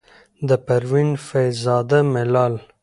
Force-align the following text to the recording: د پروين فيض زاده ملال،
د 0.47 0.49
پروين 0.65 1.09
فيض 1.25 1.55
زاده 1.65 1.99
ملال، 2.13 2.53